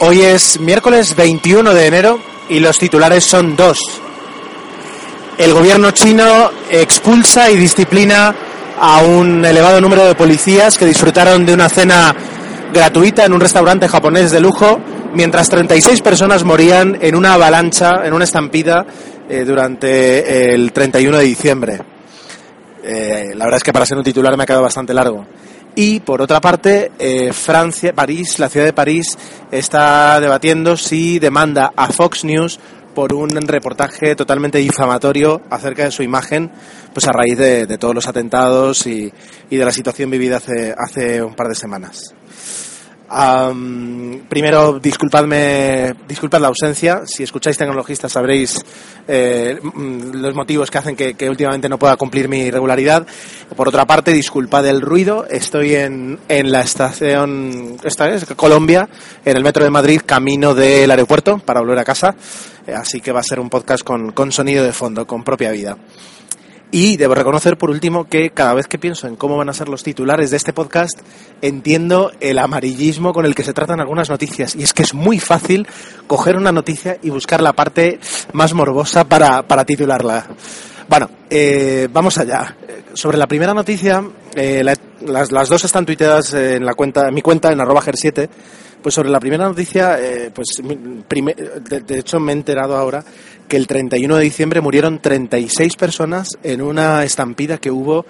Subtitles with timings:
[0.00, 2.18] Hoy es miércoles 21 de enero
[2.48, 3.78] y los titulares son dos.
[5.36, 8.34] El gobierno chino expulsa y disciplina
[8.80, 12.14] a un elevado número de policías que disfrutaron de una cena
[12.72, 14.80] gratuita en un restaurante japonés de lujo,
[15.12, 18.86] mientras 36 personas morían en una avalancha, en una estampida,
[19.28, 21.78] eh, durante el 31 de diciembre.
[22.82, 25.26] Eh, la verdad es que para ser un titular me ha quedado bastante largo.
[25.80, 29.16] Y por otra parte, eh, Francia, París, la ciudad de París,
[29.52, 32.58] está debatiendo si demanda a Fox News
[32.96, 36.50] por un reportaje totalmente difamatorio acerca de su imagen,
[36.92, 39.12] pues a raíz de, todos los atentados y,
[39.50, 42.12] y, de la situación vivida hace, hace un par de semanas
[43.08, 47.02] primero, disculpadme, disculpad la ausencia.
[47.06, 48.58] Si escucháis tecnologistas sabréis
[49.06, 53.06] eh, mm, los motivos que hacen que, últimamente no pueda cumplir mi regularidad.
[53.56, 55.26] Por otra parte, disculpad el ruido.
[55.28, 58.88] Estoy en, en la estación, esta es Colombia,
[59.24, 62.14] en el metro de Madrid, camino del aeropuerto para volver a casa.
[62.66, 65.50] Eh, así que va a ser un podcast con, con sonido de fondo, con propia
[65.50, 65.78] vida.
[66.70, 69.68] Y debo reconocer, por último, que cada vez que pienso en cómo van a ser
[69.68, 70.98] los titulares de este podcast,
[71.40, 74.54] entiendo el amarillismo con el que se tratan algunas noticias.
[74.54, 75.66] Y es que es muy fácil
[76.06, 78.00] coger una noticia y buscar la parte
[78.32, 80.26] más morbosa para, para titularla.
[80.88, 82.56] Bueno, eh, vamos allá.
[82.92, 84.02] Sobre la primera noticia,
[84.34, 84.62] eh,
[85.06, 88.28] las, las, dos están tuiteadas en, la cuenta, en mi cuenta, en arroba ger7.
[88.82, 93.04] Pues sobre la primera noticia, eh, pues de, hecho me he enterado ahora
[93.48, 98.06] que el 31 de diciembre murieron 36 personas en una estampida que hubo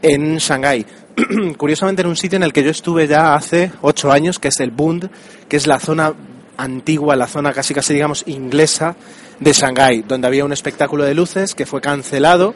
[0.00, 0.86] en Shanghái.
[1.56, 4.60] Curiosamente en un sitio en el que yo estuve ya hace ocho años, que es
[4.60, 5.10] el Bund,
[5.48, 6.14] que es la zona
[6.56, 8.94] antigua, la zona casi casi digamos inglesa
[9.40, 12.54] de Shanghái, donde había un espectáculo de luces que fue cancelado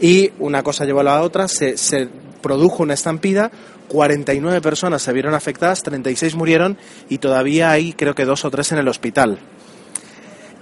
[0.00, 2.08] y una cosa llevó a la otra, se, se
[2.40, 3.50] produjo una estampida,
[3.88, 6.78] 49 personas se vieron afectadas, 36 murieron
[7.08, 9.38] y todavía hay creo que dos o tres en el hospital.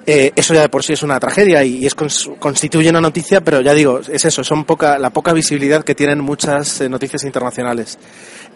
[0.09, 1.97] Eh, eso ya de por sí es una tragedia y, es,
[2.39, 6.21] constituye una noticia, pero ya digo, es eso, son poca, la poca visibilidad que tienen
[6.21, 7.99] muchas eh, noticias internacionales.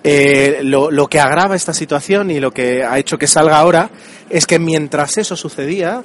[0.04, 3.90] Eh, lo, que agrava esta situación y lo que ha hecho que salga ahora
[4.30, 6.04] es que mientras eso sucedía,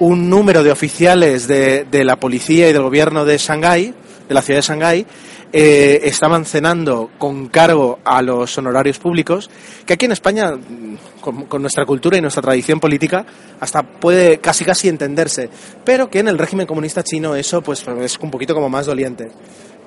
[0.00, 3.94] un número de oficiales de, de la policía y del gobierno de Shanghái,
[4.28, 5.06] de la ciudad de Shanghái,
[5.52, 9.48] eh, estaban cenando con cargo a los honorarios públicos,
[9.86, 10.52] que aquí en España,
[11.20, 13.24] con, nuestra cultura y nuestra tradición política,
[13.60, 15.48] hasta puede casi casi entenderse,
[15.84, 19.30] pero que en el régimen comunista chino eso pues es un poquito como más doliente.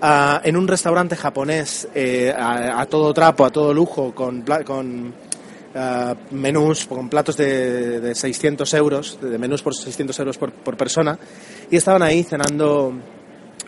[0.02, 5.14] Ah, en un restaurante japonés eh, a, todo trapo, a todo lujo, con, con
[5.76, 10.78] ah, menús, con platos de, de, 600 euros, de menús por 600 euros por, por
[10.78, 11.20] persona,
[11.70, 12.94] y estaban ahí cenando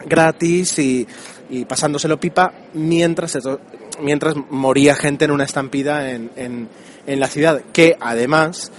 [0.06, 1.07] gratis y,
[1.67, 3.38] pasándoselo pipa mientras,
[4.00, 6.29] mientras moría gente en una estampida en,
[7.06, 8.72] en, la ciudad, que además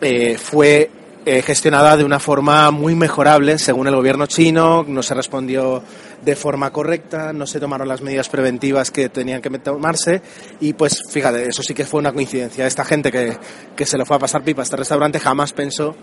[0.00, 0.90] eh, fue
[1.26, 5.82] eh, gestionada de una forma muy mejorable según el gobierno chino, no se respondió
[6.22, 10.22] de forma correcta, no se tomaron las medidas preventivas que tenían que tomarse
[10.60, 12.66] y pues fíjate, eso sí que fue una coincidencia.
[12.66, 13.36] Esta gente que,
[13.76, 15.94] que se lo fue a pasar pipa a este restaurante jamás pensó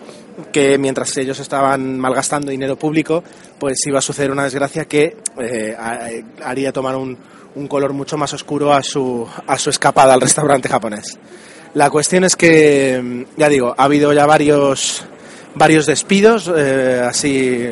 [0.51, 3.23] que mientras ellos estaban malgastando dinero público,
[3.59, 5.75] pues iba a suceder una desgracia que eh,
[6.43, 7.17] haría tomar un,
[7.55, 11.17] un color mucho más oscuro a su, a su escapada al restaurante japonés.
[11.77, 15.05] La cuestión es que, ya digo, ha habido ya varios,
[15.53, 17.67] varios despidos, eh, así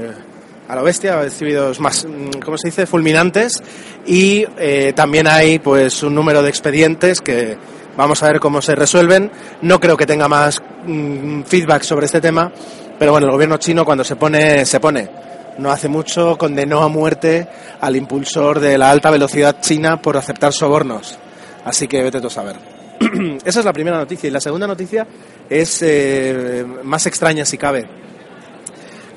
[0.67, 3.63] a la bestia, despidos más, mm, ¿cómo se dice?, fulminantes,
[4.05, 7.57] y eh, también hay pues un número de expedientes que
[7.97, 9.31] vamos a ver cómo se resuelven.
[9.63, 12.51] No creo que tenga más mm, feedback sobre este tema,
[12.99, 15.09] pero bueno, el gobierno chino cuando se pone, se pone.
[15.57, 17.47] No hace mucho condenó a muerte
[17.81, 21.17] al impulsor de la alta velocidad china por aceptar sobornos.
[21.63, 22.74] Así que vete tú a saber.
[23.45, 24.27] Esa es la primera noticia.
[24.27, 25.07] Y la segunda noticia
[25.49, 27.87] es eh, más extraña si cabe.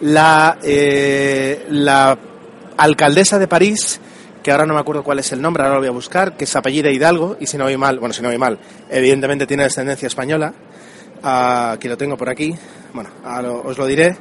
[0.01, 2.17] La, eh, la
[2.77, 4.01] alcaldesa de París,
[4.43, 6.45] que ahora no me acuerdo cuál es el nombre, ahora lo voy a buscar, que
[6.45, 8.59] es apellida Hidalgo, y si no voy mal, bueno, si no voy mal,
[8.89, 10.55] evidentemente tiene descendencia española,
[11.25, 12.55] uh, aquí lo tengo por aquí,
[12.93, 13.11] bueno,
[13.65, 14.17] os lo diré,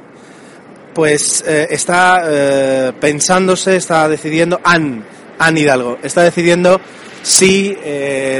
[0.92, 5.04] pues eh, está pensándose, está decidiendo, Anne,
[5.38, 6.80] Anne Hidalgo, está decidiendo
[7.22, 7.76] si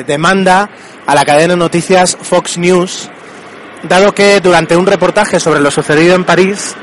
[0.07, 0.71] demanda
[1.07, 3.11] a la cadena de noticias Fox News,
[3.83, 6.75] dado que durante un reportaje sobre lo sucedido en París,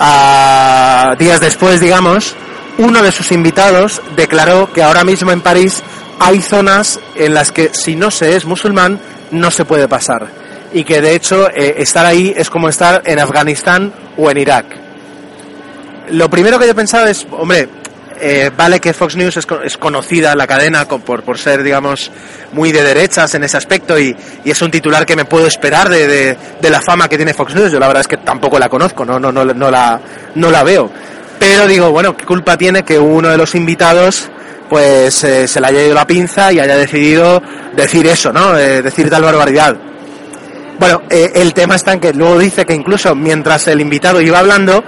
[0.00, 2.34] a días después, digamos,
[2.78, 5.82] uno de sus invitados declaró que ahora mismo en París
[6.18, 9.00] hay zonas en las que si no se es musulmán
[9.30, 10.28] no se puede pasar
[10.72, 14.66] y que de hecho eh, estar ahí es como estar en Afganistán o en Irak.
[16.10, 17.68] Lo primero que yo he pensado es, hombre,
[18.20, 22.10] eh, vale que Fox News es, conocida la cadena por, por, ser, digamos,
[22.52, 26.36] muy de derechas en ese aspecto y, es un titular que me puedo esperar de,
[26.62, 27.72] la fama que tiene Fox News.
[27.72, 30.00] Yo la verdad es que tampoco la conozco, no, no, no, no, la,
[30.34, 30.90] no la veo.
[31.38, 34.30] Pero digo, bueno, ¿qué culpa tiene que uno de los invitados
[34.68, 37.42] pues eh, se le haya ido la pinza y haya decidido
[37.76, 38.58] decir eso, ¿no?
[38.58, 39.76] Eh, decir tal barbaridad.
[40.84, 44.38] Bueno, eh, el tema está en que luego dice que incluso mientras el invitado iba
[44.38, 44.84] hablando,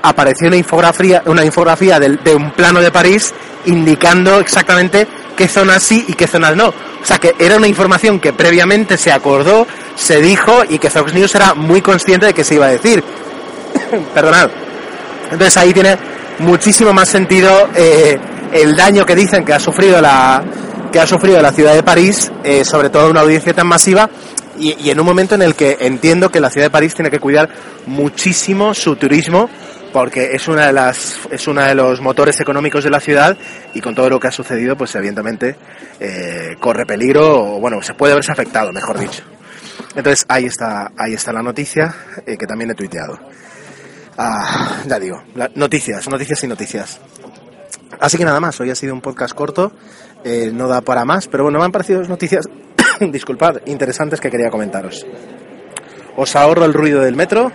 [0.00, 3.34] apareció una infografía, una infografía de, un plano de París
[3.66, 5.04] indicando exactamente
[5.36, 6.68] qué zonas sí y qué zonas no.
[6.68, 9.66] O sea que era una información que previamente se acordó,
[9.96, 13.02] se dijo y que Fox News era muy consciente de que se iba a decir.
[14.14, 14.48] Perdonad.
[15.24, 15.98] Entonces ahí tiene
[16.38, 18.16] muchísimo más sentido eh,
[18.52, 20.44] el daño que dicen que ha sufrido la
[20.92, 24.08] que ha sufrido la ciudad de París, eh, sobre todo una audiencia tan masiva
[24.58, 27.20] y, en un momento en el que entiendo que la ciudad de París tiene que
[27.20, 27.48] cuidar
[27.86, 29.48] muchísimo su turismo
[29.92, 33.36] porque es una de las es uno de los motores económicos de la ciudad
[33.74, 35.56] y con todo lo que ha sucedido pues evidentemente
[36.00, 39.22] eh, corre peligro o bueno se puede verse afectado mejor dicho.
[39.94, 41.94] Entonces ahí está ahí está la noticia
[42.26, 43.18] eh, que también he tuiteado.
[44.16, 45.22] Ah, ya digo
[45.54, 47.00] noticias noticias y noticias.
[48.00, 49.72] Así que nada más hoy ha sido un podcast corto
[50.24, 52.48] eh, no da para más pero bueno me han parecido noticias
[53.10, 55.06] disculpad, interesantes que quería comentaros.
[56.16, 57.52] Os ahorro el ruido del metro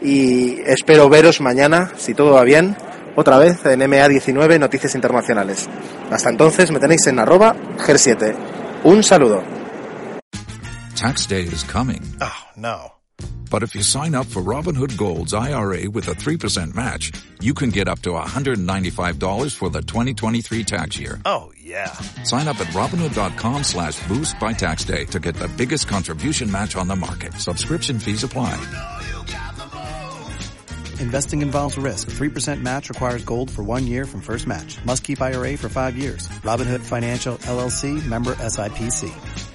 [0.00, 2.76] y espero veros mañana, si todo va bien,
[3.14, 5.68] otra vez en MA19 Noticias Internacionales.
[6.10, 8.34] Hasta entonces me tenéis en arroba GER7.
[8.84, 9.42] Un saludo.
[10.96, 12.02] Tax day is coming.
[12.20, 12.92] Oh, no.
[13.50, 17.68] But if you sign up for Robinhood Gold's IRA with a 3% match, you can
[17.68, 21.20] get up to $195 for the 2023 tax year.
[21.26, 21.90] Oh, yeah.
[22.24, 26.76] Sign up at Robinhood.com slash boost by tax day to get the biggest contribution match
[26.76, 27.32] on the market.
[27.34, 28.54] Subscription fees apply.
[31.00, 32.10] Investing involves risk.
[32.10, 34.78] 3% match requires gold for one year from first match.
[34.84, 36.28] Must keep IRA for five years.
[36.44, 39.51] Robinhood Financial LLC member SIPC.